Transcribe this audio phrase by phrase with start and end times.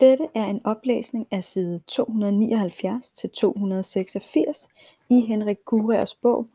[0.00, 4.68] Dette er en oplæsning af side 279 til 286
[5.10, 6.46] i Henrik Kurers bog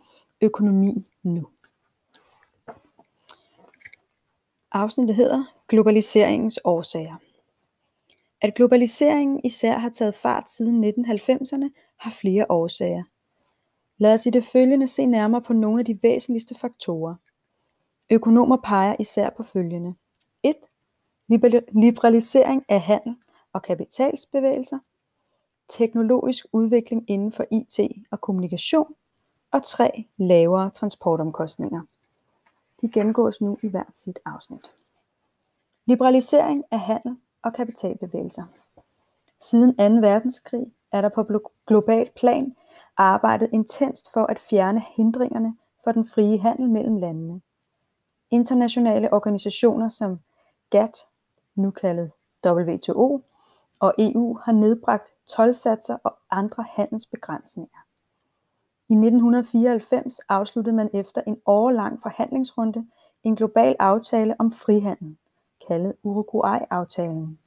[0.42, 1.48] Økonomi nu.
[4.72, 7.16] Afsnittet hedder Globaliseringens årsager.
[8.42, 13.04] At globaliseringen især har taget fart siden 1990'erne har flere årsager.
[13.98, 17.16] Lad os i det følgende se nærmere på nogle af de væsentligste faktorer.
[18.10, 19.96] Økonomer peger især på følgende.
[20.44, 20.56] 1.
[21.74, 23.16] Liberalisering af handel
[23.56, 24.80] og kapitalsbevægelser,
[25.68, 27.80] teknologisk udvikling inden for IT
[28.12, 28.96] og kommunikation,
[29.52, 30.06] og 3.
[30.18, 31.82] Lavere transportomkostninger.
[32.82, 34.72] De gennemgås nu i hvert sit afsnit.
[35.86, 38.44] Liberalisering af handel og kapitalbevægelser.
[39.40, 40.08] Siden 2.
[40.08, 42.56] verdenskrig er der på global plan
[42.98, 47.42] arbejdet intenst for at fjerne hindringerne for den frie handel mellem landene.
[48.32, 50.20] Internationale organisationer som
[50.70, 50.98] GATT,
[51.56, 52.12] nu kaldet
[52.46, 53.22] WTO,
[53.80, 57.78] og EU har nedbragt tolvsatser og andre handelsbegrænsninger.
[58.90, 62.86] I 1994 afsluttede man efter en årlang forhandlingsrunde
[63.24, 65.18] en global aftale om frihandel,
[65.68, 67.40] kaldet Uruguay-aftalen.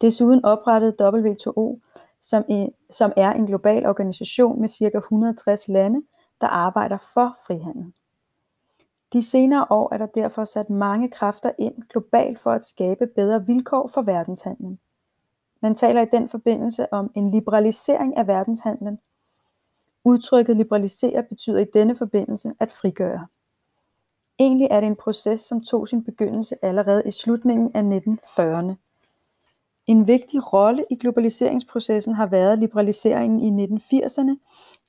[0.00, 1.80] Desuden oprettede WTO,
[2.20, 2.44] som,
[2.90, 4.98] som er en global organisation med ca.
[4.98, 6.02] 160 lande,
[6.40, 7.92] der arbejder for frihandel.
[9.12, 13.46] De senere år er der derfor sat mange kræfter ind globalt for at skabe bedre
[13.46, 14.78] vilkår for verdenshandlen.
[15.62, 18.98] Man taler i den forbindelse om en liberalisering af verdenshandlen.
[20.04, 23.26] Udtrykket liberalisere betyder i denne forbindelse at frigøre.
[24.38, 28.74] Egentlig er det en proces, som tog sin begyndelse allerede i slutningen af 1940'erne.
[29.86, 34.36] En vigtig rolle i globaliseringsprocessen har været liberaliseringen i 1980'erne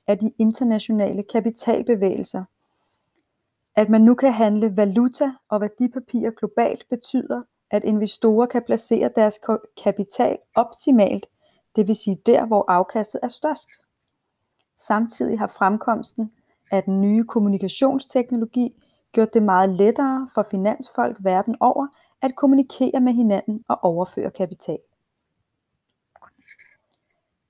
[0.06, 2.44] af de internationale kapitalbevægelser.
[3.76, 9.40] At man nu kan handle valuta og værdipapirer globalt betyder, at investorer kan placere deres
[9.84, 11.26] kapital optimalt,
[11.76, 13.68] det vil sige der, hvor afkastet er størst.
[14.76, 16.32] Samtidig har fremkomsten
[16.70, 21.86] af den nye kommunikationsteknologi gjort det meget lettere for finansfolk verden over
[22.22, 24.78] at kommunikere med hinanden og overføre kapital.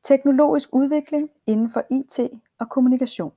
[0.03, 3.33] Teknologisk udvikling inden for IT og kommunikation.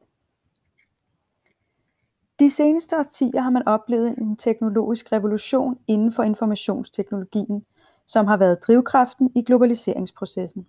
[2.40, 7.64] De seneste årtier har man oplevet en teknologisk revolution inden for informationsteknologien,
[8.08, 10.68] som har været drivkraften i globaliseringsprocessen.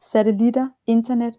[0.00, 1.34] Satellitter, internet,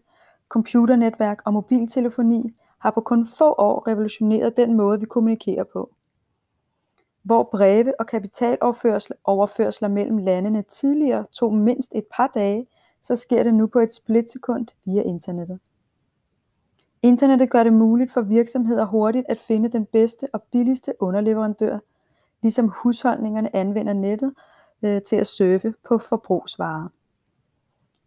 [0.49, 5.93] computernetværk og mobiltelefoni har på kun få år revolutioneret den måde, vi kommunikerer på.
[7.23, 12.67] Hvor breve og kapitaloverførsler mellem landene tidligere tog mindst et par dage,
[13.01, 15.59] så sker det nu på et splitsekund via internettet.
[17.05, 21.79] Internettet gør det muligt for virksomheder hurtigt at finde den bedste og billigste underleverandør,
[22.41, 24.33] ligesom husholdningerne anvender nettet
[24.85, 26.87] øh, til at surfe på forbrugsvarer.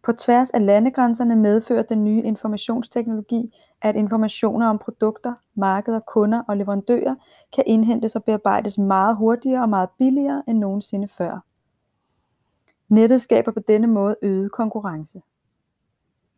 [0.03, 6.57] På tværs af landegrænserne medfører den nye informationsteknologi, at informationer om produkter, markeder, kunder og
[6.57, 7.15] leverandører
[7.53, 11.45] kan indhentes og bearbejdes meget hurtigere og meget billigere end nogensinde før.
[12.89, 15.21] Nettet skaber på denne måde øget konkurrence.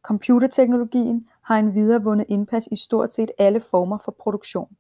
[0.02, 4.78] Computerteknologien har endvidere vundet indpas i stort set alle former for produktion.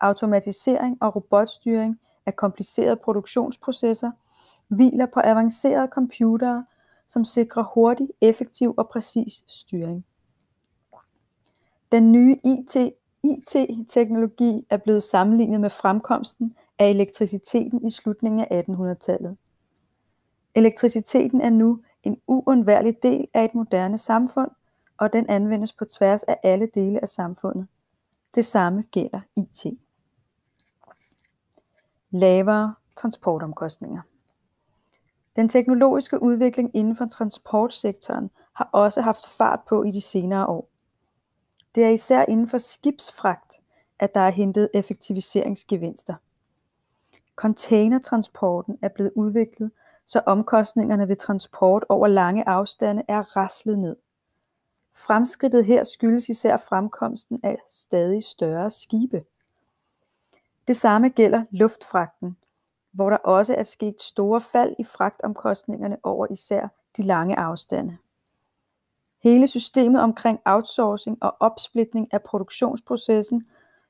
[0.00, 4.10] Automatisering og robotstyring af komplicerede produktionsprocesser
[4.68, 6.64] hviler på avancerede computere,
[7.08, 10.04] som sikrer hurtig, effektiv og præcis styring.
[11.92, 12.76] Den nye IT,
[13.22, 19.36] IT-teknologi er blevet sammenlignet med fremkomsten af elektriciteten i slutningen af 1800-tallet.
[20.54, 24.50] Elektriciteten er nu en uundværlig del af et moderne samfund,
[24.98, 27.66] og den anvendes på tværs af alle dele af samfundet.
[28.34, 29.66] Det samme gælder IT.
[32.10, 34.02] Lavere transportomkostninger.
[35.36, 40.68] Den teknologiske udvikling inden for transportsektoren har også haft fart på i de senere år.
[41.74, 43.60] Det er især inden for skibsfragt,
[43.98, 46.14] at der er hentet effektiviseringsgevinster.
[47.36, 49.70] Containertransporten er blevet udviklet
[50.08, 53.96] så omkostningerne ved transport over lange afstande er raslet ned.
[54.94, 59.24] Fremskridtet her skyldes især fremkomsten af stadig større skibe.
[60.68, 62.36] Det samme gælder luftfragten,
[62.92, 67.96] hvor der også er sket store fald i fragtomkostningerne over især de lange afstande.
[69.22, 73.46] Hele systemet omkring outsourcing og opsplitning af produktionsprocessen,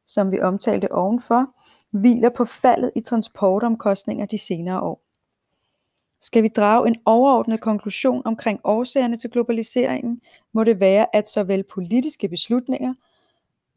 [0.06, 1.54] som vi omtalte ovenfor,
[1.90, 5.07] hviler på faldet i transportomkostninger de senere år.
[6.20, 10.20] Skal vi drage en overordnet konklusion omkring årsagerne til globaliseringen,
[10.52, 12.94] må det være, at såvel politiske beslutninger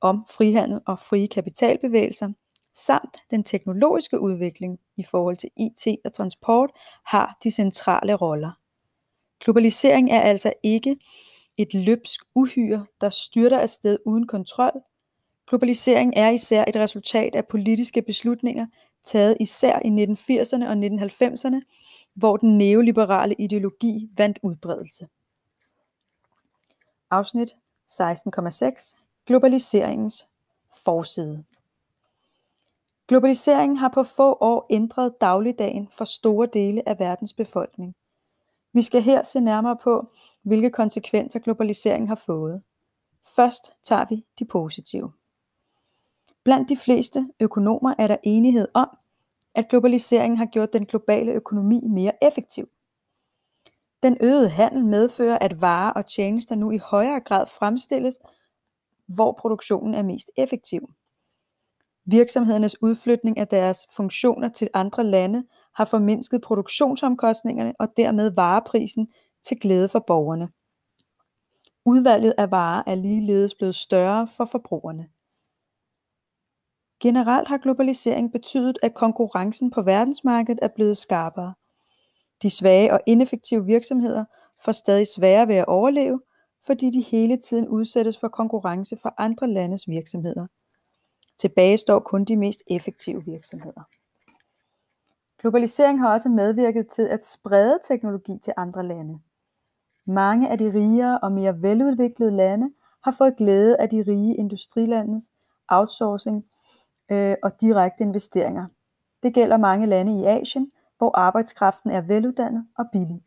[0.01, 2.29] om frihandel og frie kapitalbevægelser,
[2.73, 6.69] samt den teknologiske udvikling i forhold til IT og transport
[7.05, 8.51] har de centrale roller.
[9.43, 10.97] Globalisering er altså ikke
[11.57, 14.81] et løbsk uhyre, der styrter afsted uden kontrol.
[15.49, 18.67] Globalisering er især et resultat af politiske beslutninger,
[19.03, 21.61] taget især i 1980'erne og 1990'erne,
[22.13, 25.07] hvor den neoliberale ideologi vandt udbredelse.
[27.11, 27.55] Afsnit
[27.91, 28.93] 16,6
[29.25, 30.27] Globaliseringens
[30.83, 31.43] forside
[33.07, 37.95] Globaliseringen har på få år ændret dagligdagen for store dele af verdens befolkning.
[38.73, 40.07] Vi skal her se nærmere på,
[40.43, 42.61] hvilke konsekvenser globaliseringen har fået.
[43.35, 45.11] Først tager vi de positive.
[46.43, 48.97] Blandt de fleste økonomer er der enighed om,
[49.55, 52.69] at globaliseringen har gjort den globale økonomi mere effektiv.
[54.03, 58.19] Den øgede handel medfører, at varer og tjenester nu i højere grad fremstilles,
[59.07, 60.89] hvor produktionen er mest effektiv.
[62.05, 65.43] Virksomhedernes udflytning af deres funktioner til andre lande
[65.75, 69.07] har formindsket produktionsomkostningerne og dermed vareprisen
[69.43, 70.49] til glæde for borgerne.
[71.85, 75.07] Udvalget af varer er ligeledes blevet større for forbrugerne.
[77.01, 81.53] Generelt har globalisering betydet, at konkurrencen på verdensmarkedet er blevet skarpere.
[82.41, 84.25] De svage og ineffektive virksomheder
[84.65, 86.21] får stadig sværere ved at overleve,
[86.65, 90.47] fordi de hele tiden udsættes for konkurrence fra andre landes virksomheder.
[91.39, 93.81] Tilbage står kun de mest effektive virksomheder.
[95.39, 99.19] Globalisering har også medvirket til at sprede teknologi til andre lande.
[100.05, 102.69] Mange af de rigere og mere veludviklede lande
[103.03, 105.31] har fået glæde af de rige industrilandes
[105.67, 106.45] outsourcing
[107.11, 108.67] øh, og direkte investeringer.
[109.23, 113.21] Det gælder mange lande i Asien, hvor arbejdskraften er veluddannet og billig.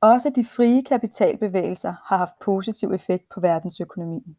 [0.00, 4.36] Også de frie kapitalbevægelser har haft positiv effekt på verdensøkonomien.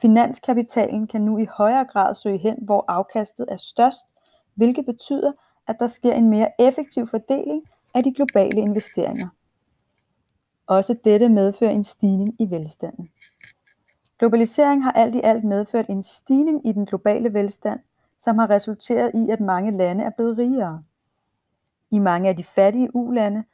[0.00, 4.06] Finanskapitalen kan nu i højere grad søge hen, hvor afkastet er størst,
[4.54, 5.32] hvilket betyder,
[5.68, 9.28] at der sker en mere effektiv fordeling af de globale investeringer.
[10.66, 13.10] Også dette medfører en stigning i velstanden.
[14.18, 17.80] Globalisering har alt i alt medført en stigning i den globale velstand,
[18.18, 20.82] som har resulteret i, at mange lande er blevet rigere.
[21.90, 23.44] I mange af de fattige ulande,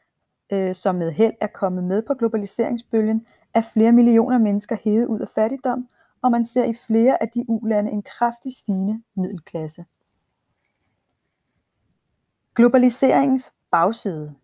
[0.52, 5.20] øh, som med held er kommet med på globaliseringsbølgen, er flere millioner mennesker hævet ud
[5.20, 5.88] af fattigdom,
[6.22, 9.84] og man ser i flere af de ulande en kraftig stigende middelklasse.
[12.54, 14.34] Globaliseringens bagside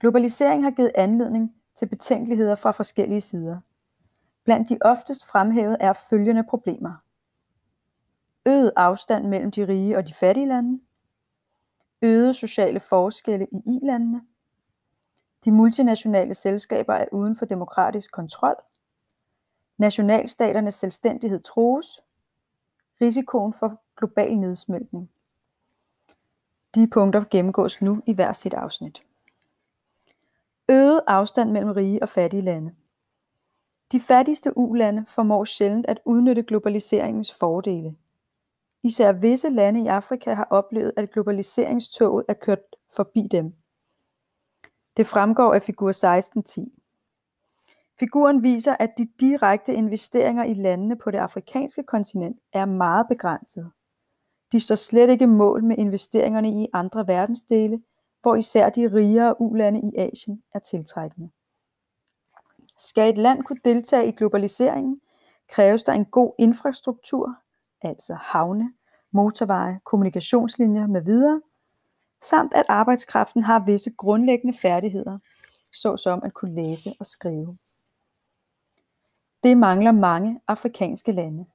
[0.00, 3.58] Globalisering har givet anledning til betænkeligheder fra forskellige sider.
[4.44, 6.92] Blandt de oftest fremhævede er følgende problemer.
[8.46, 10.80] Øget afstand mellem de rige og de fattige lande.
[12.02, 14.22] Øgede sociale forskelle i i-landene.
[15.44, 18.56] De multinationale selskaber er uden for demokratisk kontrol.
[19.78, 22.00] Nationalstaternes selvstændighed trues.
[23.00, 25.10] Risikoen for global nedsmeltning.
[26.74, 29.02] De punkter gennemgås nu i hver sit afsnit.
[30.68, 32.74] Øget afstand mellem rige og fattige lande.
[33.92, 37.94] De fattigste ulande formår sjældent at udnytte globaliseringens fordele.
[38.82, 43.54] Især visse lande i Afrika har oplevet, at globaliseringstoget er kørt forbi dem.
[44.96, 46.78] Det fremgår af figur 16.10.
[48.00, 53.70] Figuren viser, at de direkte investeringer i landene på det afrikanske kontinent er meget begrænsede.
[54.52, 57.82] De står slet ikke mål med investeringerne i andre verdensdele,
[58.22, 61.30] hvor især de rigere ulande i Asien er tiltrækkende.
[62.84, 65.00] Skal et land kunne deltage i globaliseringen,
[65.48, 67.36] kræves der en god infrastruktur,
[67.82, 68.72] altså havne,
[69.10, 71.42] motorveje, kommunikationslinjer med videre,
[72.22, 75.18] samt at arbejdskraften har visse grundlæggende færdigheder,
[75.72, 77.58] såsom at kunne læse og skrive.
[79.42, 81.46] Det mangler mange afrikanske lande.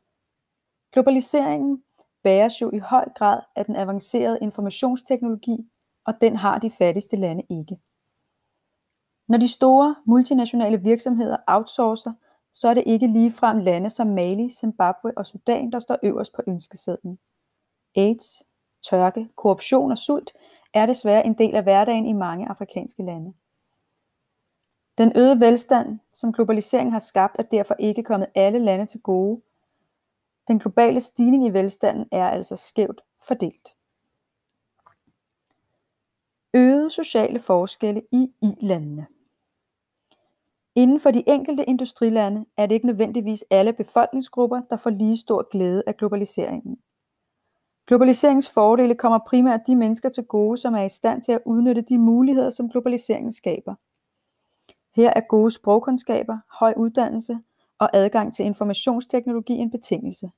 [0.91, 1.83] Globaliseringen
[2.23, 5.71] bæres jo i høj grad af den avancerede informationsteknologi,
[6.05, 7.77] og den har de fattigste lande ikke.
[9.27, 12.13] Når de store multinationale virksomheder outsourcer,
[12.53, 16.41] så er det ikke ligefrem lande som Mali, Zimbabwe og Sudan, der står øverst på
[16.47, 17.19] ønskesedlen.
[17.95, 18.43] AIDS,
[18.89, 20.33] tørke, korruption og sult
[20.73, 23.33] er desværre en del af hverdagen i mange afrikanske lande.
[24.97, 29.41] Den øgede velstand, som globaliseringen har skabt, er derfor ikke kommet alle lande til gode.
[30.47, 33.75] Den globale stigning i velstanden er altså skævt fordelt.
[36.53, 39.07] Øgede sociale forskelle i i-landene.
[40.77, 45.49] Inden for de enkelte industrilande er det ikke nødvendigvis alle befolkningsgrupper, der får lige stor
[45.51, 46.77] glæde af globaliseringen.
[47.87, 51.81] Globaliseringens fordele kommer primært de mennesker til gode, som er i stand til at udnytte
[51.81, 53.75] de muligheder, som globaliseringen skaber.
[54.95, 57.39] Her er gode sprogkundskaber, høj uddannelse
[57.79, 60.31] og adgang til informationsteknologi en betingelse.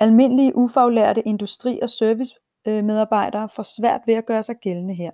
[0.00, 5.10] Almindelige ufaglærte industri- og servicemedarbejdere får svært ved at gøre sig gældende her.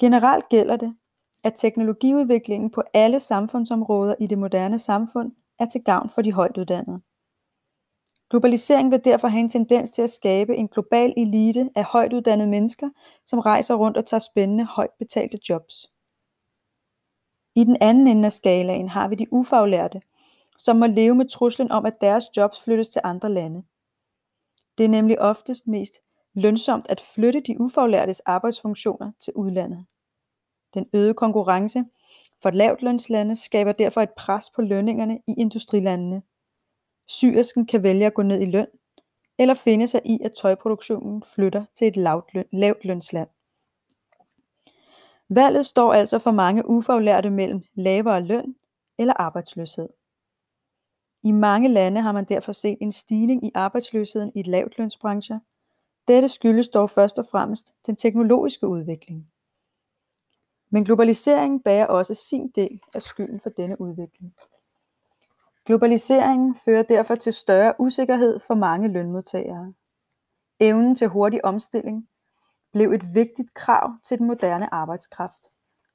[0.00, 0.96] Generelt gælder det,
[1.46, 7.00] at teknologiudviklingen på alle samfundsområder i det moderne samfund er til gavn for de højtuddannede.
[8.30, 12.90] Globalisering vil derfor have en tendens til at skabe en global elite af højtuddannede mennesker,
[13.26, 15.86] som rejser rundt og tager spændende, højt betalte jobs.
[17.54, 20.00] I den anden ende af skalaen har vi de ufaglærte,
[20.58, 23.62] som må leve med truslen om, at deres jobs flyttes til andre lande.
[24.78, 25.94] Det er nemlig oftest mest
[26.34, 29.86] lønsomt at flytte de ufaglærtes arbejdsfunktioner til udlandet.
[30.74, 31.84] Den øgede konkurrence
[32.42, 36.22] for lavtlønslande skaber derfor et pres på lønningerne i industrilandene.
[37.06, 38.66] Syrisken kan vælge at gå ned i løn,
[39.38, 41.96] eller finde sig i, at tøjproduktionen flytter til et
[42.52, 43.28] lavt lønsland.
[45.28, 48.54] Valget står altså for mange ufaglærte mellem lavere løn
[48.98, 49.88] eller arbejdsløshed.
[51.22, 55.38] I mange lande har man derfor set en stigning i arbejdsløsheden i lavtlønsbrancher.
[56.08, 59.30] Dette skyldes dog først og fremmest den teknologiske udvikling.
[60.70, 64.34] Men globaliseringen bærer også sin del af skylden for denne udvikling.
[65.64, 69.72] Globaliseringen fører derfor til større usikkerhed for mange lønmodtagere.
[70.60, 72.08] Evnen til hurtig omstilling
[72.72, 75.50] blev et vigtigt krav til den moderne arbejdskraft,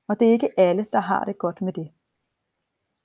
[0.08, 1.92] og det er ikke alle, der har det godt med det.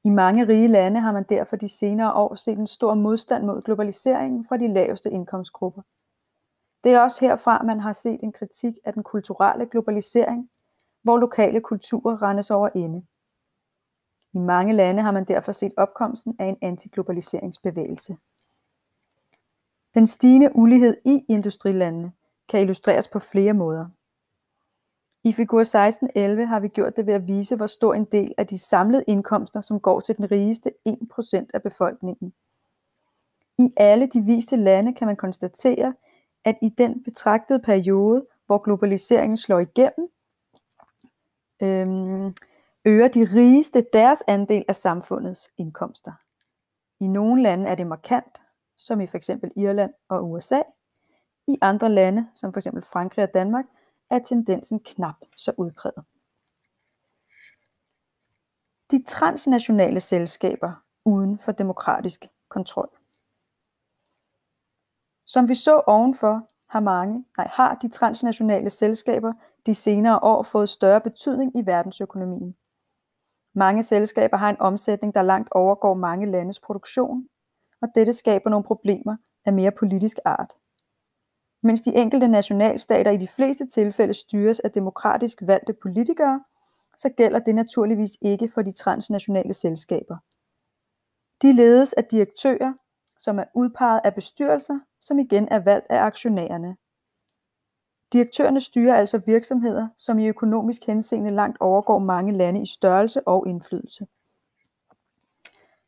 [0.05, 3.63] I mange rige lande har man derfor de senere år set en stor modstand mod
[3.63, 5.83] globaliseringen fra de laveste indkomstgrupper.
[6.85, 10.51] Det er også herfra, man har set en kritik af den kulturelle globalisering,
[11.07, 13.03] hvor lokale kulturer rendes over ende.
[14.33, 18.17] I mange lande har man derfor set opkomsten af en antiglobaliseringsbevægelse.
[19.95, 22.13] Den stigende ulighed i industrilandene
[22.49, 23.87] kan illustreres på flere måder.
[25.25, 28.47] I figur 1611 har vi gjort det ved at vise, hvor stor en del af
[28.47, 32.35] de samlede indkomster, som går til den rigeste 1% af befolkningen.
[33.59, 35.95] I alle de viste lande kan man konstatere,
[36.45, 40.09] at i den betragtede periode, hvor globaliseringen slår igennem,
[41.63, 42.35] øhm,
[42.85, 46.13] øger de rigeste deres andel af samfundets indkomster.
[47.01, 48.41] I nogle lande er det markant,
[48.77, 49.31] som i f.eks.
[49.57, 50.63] Irland og USA.
[51.47, 52.69] I andre lande, som f.eks.
[52.83, 53.65] Frankrig og Danmark,
[54.11, 56.05] er tendensen knap så udpræget.
[58.91, 60.73] De transnationale selskaber
[61.05, 62.89] uden for demokratisk kontrol.
[65.27, 69.33] Som vi så ovenfor, har mange, nej, har de transnationale selskaber
[69.67, 72.57] de senere år fået større betydning i verdensøkonomien.
[73.55, 77.29] Mange selskaber har en omsætning, der langt overgår mange landes produktion,
[77.83, 80.53] og dette skaber nogle problemer af mere politisk art.
[81.63, 86.45] Mens de enkelte nationalstater i de fleste tilfælde styres af demokratisk valgte politikere,
[86.97, 90.17] så gælder det naturligvis ikke for de transnationale selskaber.
[91.43, 92.73] De ledes af direktører,
[93.27, 96.77] som er udpeget af bestyrelser, som igen er valgt af aktionærerne.
[98.13, 103.47] Direktørerne styrer altså virksomheder, som i økonomisk henseende langt overgår mange lande i størrelse og
[103.49, 104.07] indflydelse.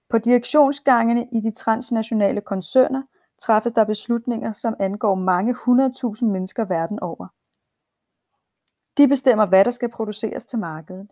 [0.08, 3.02] På direktionsgangene i de transnationale koncerner
[3.38, 7.26] træffes der beslutninger, som angår mange hundredtusind mennesker verden over.
[8.96, 11.08] De bestemmer, hvad der skal produceres til markedet.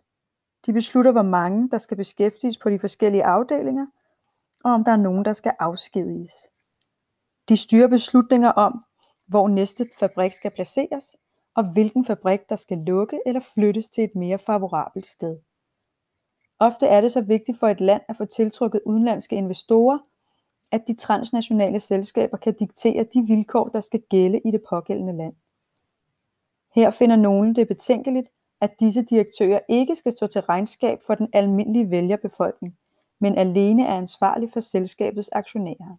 [0.65, 3.85] De beslutter, hvor mange, der skal beskæftiges på de forskellige afdelinger,
[4.63, 6.33] og om der er nogen, der skal afskediges.
[7.49, 8.83] De styrer beslutninger om,
[9.27, 11.15] hvor næste fabrik skal placeres,
[11.55, 15.39] og hvilken fabrik, der skal lukke eller flyttes til et mere favorabelt sted.
[16.59, 19.99] Ofte er det så vigtigt for et land at få tiltrukket udenlandske investorer,
[20.71, 25.33] at de transnationale selskaber kan diktere de vilkår, der skal gælde i det pågældende land.
[26.75, 28.27] Her finder nogen det betænkeligt,
[28.61, 32.77] at disse direktører ikke skal stå til regnskab for den almindelige vælgerbefolkning,
[33.19, 35.97] men alene er ansvarlig for selskabets aktionærer.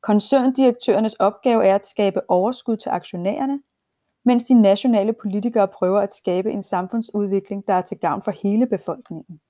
[0.00, 3.62] Koncerndirektørernes opgave er at skabe overskud til aktionærerne,
[4.24, 8.66] mens de nationale politikere prøver at skabe en samfundsudvikling, der er til gavn for hele
[8.66, 9.40] befolkningen.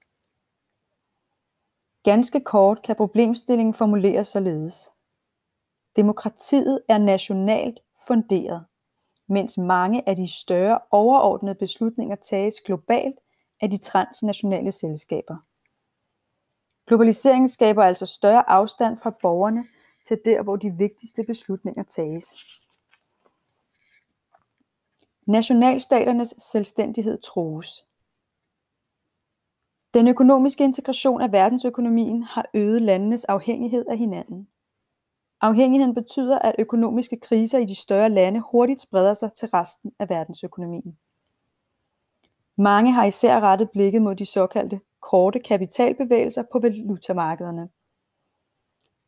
[2.02, 4.90] Ganske kort kan problemstillingen formuleres således.
[5.96, 8.64] Demokratiet er nationalt funderet,
[9.26, 13.18] mens mange af de større overordnede beslutninger tages globalt
[13.60, 15.36] af de transnationale selskaber.
[16.92, 19.64] Globaliseringen skaber altså større afstand fra borgerne
[20.06, 22.24] til der, hvor de vigtigste beslutninger tages.
[25.26, 27.86] Nationalstaternes selvstændighed trues.
[29.94, 34.48] Den økonomiske integration af verdensøkonomien har øget landenes afhængighed af hinanden.
[35.40, 40.08] Afhængigheden betyder, at økonomiske kriser i de større lande hurtigt spreder sig til resten af
[40.08, 40.98] verdensøkonomien.
[42.56, 47.68] Mange har især rettet blikket mod de såkaldte korte kapitalbevægelser på valutamarkederne.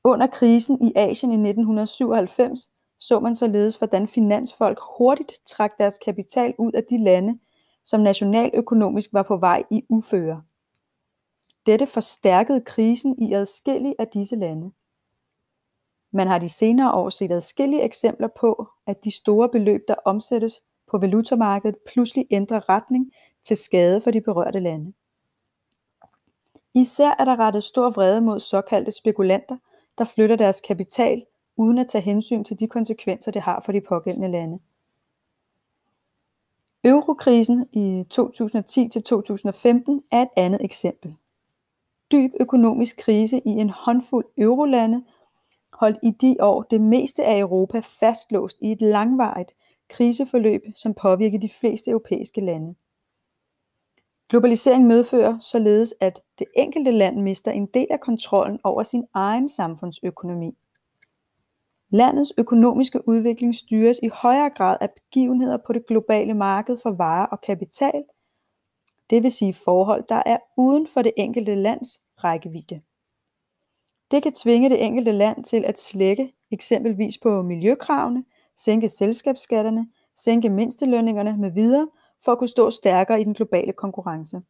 [0.04, 6.54] Under krisen i Asien i 1997 så man således, hvordan finansfolk hurtigt trak deres kapital
[6.58, 7.38] ud af de lande,
[7.84, 10.42] som nationaløkonomisk var på vej i uføre.
[11.66, 14.72] Dette forstærkede krisen i adskillige af disse lande.
[16.12, 20.62] Man har de senere år set adskillige eksempler på, at de store beløb, der omsættes
[20.90, 23.12] på valutamarkedet, pludselig ændrer retning
[23.44, 24.92] til skade for de berørte lande.
[26.74, 29.56] Især er der rettet stor vrede mod såkaldte spekulanter,
[29.98, 31.24] der flytter deres kapital
[31.56, 34.58] uden at tage hensyn til de konsekvenser, det har for de pågældende lande.
[36.84, 41.16] Eurokrisen i 2010-2015 er et andet eksempel.
[42.12, 45.04] Dyb økonomisk krise i en håndfuld eurolande
[45.72, 49.52] holdt i de år det meste af Europa fastlåst i et langvarigt
[49.88, 52.74] kriseforløb, som påvirkede de fleste europæiske lande.
[54.34, 59.48] Globalisering medfører således, at det enkelte land mister en del af kontrollen over sin egen
[59.48, 60.56] samfundsøkonomi.
[61.90, 67.26] Landets økonomiske udvikling styres i højere grad af begivenheder på det globale marked for varer
[67.26, 68.04] og kapital,
[69.10, 72.80] det vil sige forhold, der er uden for det enkelte lands rækkevidde.
[74.10, 78.24] Det kan tvinge det enkelte land til at slække eksempelvis på miljøkravene,
[78.56, 81.88] sænke selskabsskatterne, sænke mindstelønningerne med videre
[82.24, 84.42] for at kunne stå stærkere i den globale konkurrence.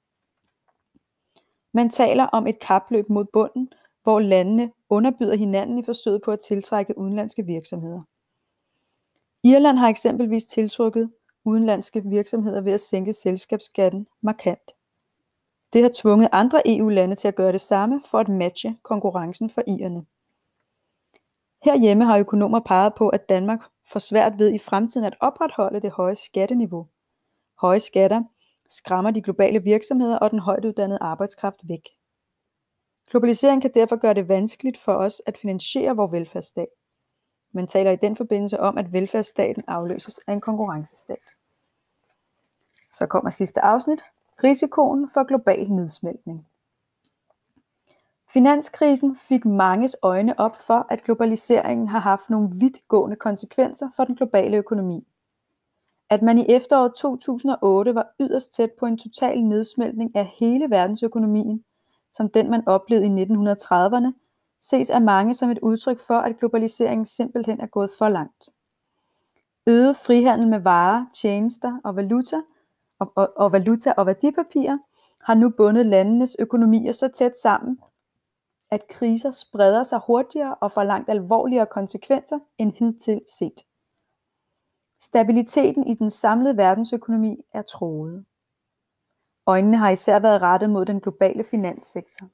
[1.72, 6.40] Man taler om et kapløb mod bunden, hvor landene underbyder hinanden i forsøget på at
[6.40, 8.02] tiltrække udenlandske virksomheder.
[9.42, 11.12] Irland har eksempelvis tiltrukket
[11.44, 14.70] udenlandske virksomheder ved at sænke selskabsskatten markant.
[15.72, 19.62] Det har tvunget andre EU-lande til at gøre det samme for at matche konkurrencen for
[19.66, 20.04] irerne.
[21.64, 23.60] Herhjemme har økonomer peget på, at Danmark
[23.92, 26.86] får svært ved i fremtiden at opretholde det høje skatteniveau.
[27.60, 28.22] Høje skatter
[28.68, 31.88] skræmmer de globale virksomheder og den højt uddannede arbejdskraft væk.
[33.10, 36.68] Globalisering kan derfor gøre det vanskeligt for os at finansiere vores velfærdsstat.
[37.52, 41.18] Man taler i den forbindelse om, at velfærdsstaten afløses af en konkurrencestat.
[42.92, 44.02] Så kommer sidste afsnit.
[44.44, 46.46] Risikoen for global nedsmeltning.
[48.32, 54.16] Finanskrisen fik manges øjne op for, at globaliseringen har haft nogle vidtgående konsekvenser for den
[54.16, 55.06] globale økonomi.
[56.14, 61.64] At man i efteråret 2008 var yderst tæt på en total nedsmeltning af hele verdensøkonomien,
[62.12, 64.12] som den man oplevede i 1930'erne,
[64.62, 68.48] ses af mange som et udtryk for, at globaliseringen simpelthen er gået for langt.
[69.66, 72.36] Øget frihandel med varer, tjenester og valuta
[72.98, 74.78] og, og, og valuta og værdipapirer
[75.20, 77.78] har nu bundet landenes økonomier så tæt sammen,
[78.70, 83.64] at kriser spreder sig hurtigere og får langt alvorligere konsekvenser end hidtil set.
[85.04, 88.24] Stabiliteten i den samlede verdensøkonomi er troet.
[89.46, 92.28] Øjnene har især været rettet mod den globale finanssektor.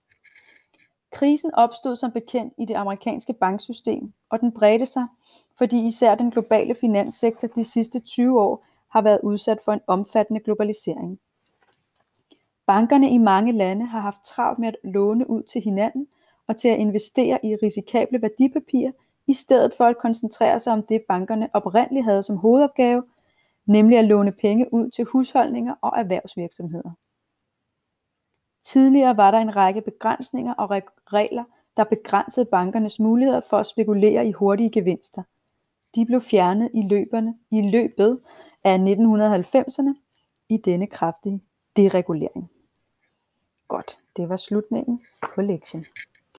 [1.12, 5.06] Krisen opstod som bekendt i det amerikanske banksystem, og den bredte sig,
[5.58, 10.40] fordi især den globale finanssektor de sidste 20 år har været udsat for en omfattende
[10.40, 11.20] globalisering.
[12.66, 16.06] Bankerne i mange lande har haft travlt med at låne ud til hinanden
[16.46, 18.92] og til at investere i risikable værdipapirer,
[19.26, 23.02] i stedet for at koncentrere sig om det, bankerne oprindeligt havde som hovedopgave,
[23.66, 26.90] nemlig at låne penge ud til husholdninger og erhvervsvirksomheder.
[28.62, 30.70] Tidligere var der en række begrænsninger og
[31.12, 31.44] regler,
[31.76, 35.22] der begrænsede bankernes muligheder for at spekulere i hurtige gevinster.
[35.94, 38.20] De blev fjernet i, løberne, i løbet
[38.64, 39.94] af 1990'erne
[40.48, 41.40] i denne kraftige
[41.76, 42.50] deregulering.
[43.68, 45.00] Godt, det var slutningen
[45.34, 45.86] på lektien.